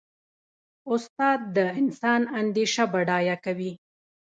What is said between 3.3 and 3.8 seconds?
کوي.